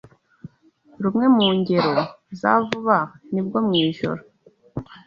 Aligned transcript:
Rumwe 1.03 1.25
mu 1.35 1.45
ngero 1.57 1.91
za 2.39 2.51
vuba 2.65 2.97
ni 3.31 3.39
ubwo 3.43 3.57
mu 3.65 3.73
ijoro 3.85 4.21